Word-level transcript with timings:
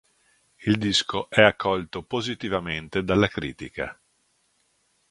Il 0.63 0.79
disco 0.79 1.29
è 1.29 1.43
accolto 1.43 2.01
positivamente 2.01 3.03
dalla 3.03 3.27
critica. 3.27 3.95